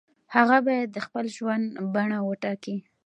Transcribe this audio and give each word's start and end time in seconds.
هغه 0.35 0.57
باید 0.67 0.89
د 0.93 0.97
خپل 1.05 1.25
ژوند 1.35 1.65
بڼه 1.93 2.19
وټاکي. 2.23 2.77